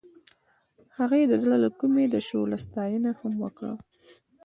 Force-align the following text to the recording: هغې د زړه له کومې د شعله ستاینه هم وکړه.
هغې 0.97 1.21
د 1.27 1.33
زړه 1.43 1.55
له 1.63 1.69
کومې 1.79 2.05
د 2.09 2.15
شعله 2.27 2.57
ستاینه 2.65 3.11
هم 3.19 3.33
وکړه. 3.43 3.73